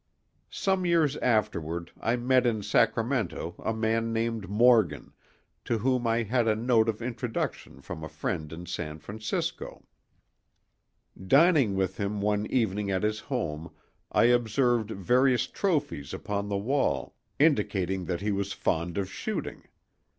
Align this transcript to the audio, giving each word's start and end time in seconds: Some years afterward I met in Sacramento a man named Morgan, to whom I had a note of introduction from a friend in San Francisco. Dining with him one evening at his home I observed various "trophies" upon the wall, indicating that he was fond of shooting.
Some 0.49 0.83
years 0.83 1.15
afterward 1.17 1.91
I 2.01 2.15
met 2.15 2.47
in 2.47 2.63
Sacramento 2.63 3.53
a 3.63 3.71
man 3.71 4.11
named 4.11 4.49
Morgan, 4.49 5.13
to 5.65 5.77
whom 5.77 6.07
I 6.07 6.23
had 6.23 6.47
a 6.47 6.55
note 6.55 6.89
of 6.89 7.03
introduction 7.03 7.81
from 7.81 8.03
a 8.03 8.09
friend 8.09 8.51
in 8.51 8.65
San 8.65 8.97
Francisco. 8.97 9.85
Dining 11.27 11.75
with 11.75 11.97
him 11.97 12.19
one 12.19 12.47
evening 12.47 12.89
at 12.89 13.03
his 13.03 13.19
home 13.19 13.69
I 14.11 14.23
observed 14.23 14.89
various 14.89 15.45
"trophies" 15.45 16.15
upon 16.15 16.49
the 16.49 16.57
wall, 16.57 17.13
indicating 17.37 18.05
that 18.05 18.21
he 18.21 18.31
was 18.31 18.53
fond 18.53 18.97
of 18.97 19.07
shooting. 19.07 19.65